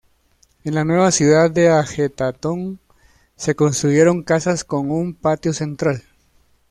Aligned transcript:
En 0.63 0.73
la 0.73 0.83
nueva 0.83 1.11
ciudad 1.11 1.51
de 1.51 1.69
Ajetatón 1.69 2.79
se 3.35 3.53
construyeron 3.53 4.23
casas 4.23 4.63
con 4.63 4.89
un 4.89 5.13
patio 5.13 5.53
central. 5.53 6.01